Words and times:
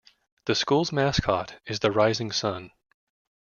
The 0.45 0.55
school's 0.55 0.91
mascot 0.91 1.59
is 1.67 1.81
the 1.81 1.91
Rising 1.91 2.31
Sun. 2.31 2.71